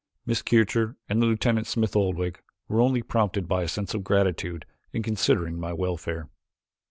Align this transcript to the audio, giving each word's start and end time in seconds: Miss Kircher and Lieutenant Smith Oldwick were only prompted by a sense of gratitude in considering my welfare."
Miss 0.25 0.41
Kircher 0.41 0.95
and 1.07 1.19
Lieutenant 1.19 1.67
Smith 1.67 1.95
Oldwick 1.95 2.43
were 2.67 2.81
only 2.81 3.03
prompted 3.03 3.47
by 3.47 3.61
a 3.61 3.67
sense 3.67 3.93
of 3.93 4.03
gratitude 4.03 4.65
in 4.91 5.03
considering 5.03 5.59
my 5.59 5.73
welfare." 5.73 6.27